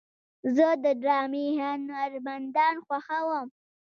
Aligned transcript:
زه 0.55 0.67
د 0.83 0.85
ډرامې 1.01 1.45
هنرمندان 1.59 2.75
خوښوم. 2.85 3.47